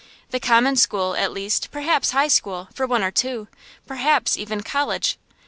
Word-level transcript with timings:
The 0.31 0.39
common 0.39 0.77
school, 0.77 1.13
at 1.15 1.31
least, 1.31 1.69
perhaps 1.69 2.09
high 2.09 2.27
school; 2.27 2.69
for 2.73 2.87
one 2.87 3.03
or 3.03 3.11
two, 3.11 3.47
perhaps 3.85 4.35
even 4.35 4.61
college! 4.63 5.19